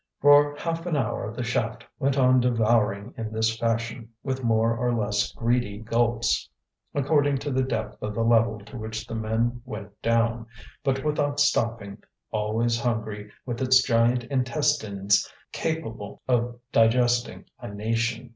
For 0.19 0.55
half 0.57 0.87
an 0.87 0.95
hour 0.97 1.31
the 1.31 1.43
shaft 1.43 1.85
went 1.99 2.17
on 2.17 2.39
devouring 2.39 3.13
in 3.17 3.31
this 3.31 3.55
fashion, 3.55 4.09
with 4.23 4.43
more 4.43 4.75
or 4.75 4.91
less 4.95 5.31
greedy 5.33 5.77
gulps, 5.77 6.49
according 6.95 7.37
to 7.37 7.51
the 7.51 7.61
depth 7.61 8.01
of 8.01 8.15
the 8.15 8.23
level 8.23 8.57
to 8.57 8.77
which 8.77 9.05
the 9.05 9.13
men 9.13 9.61
went 9.63 10.01
down, 10.01 10.47
but 10.83 11.03
without 11.05 11.39
stopping, 11.39 11.99
always 12.31 12.79
hungry, 12.81 13.31
with 13.45 13.61
its 13.61 13.83
giant 13.83 14.23
intestines 14.23 15.31
capable 15.51 16.23
of 16.27 16.55
digesting 16.71 17.45
a 17.59 17.67
nation. 17.71 18.29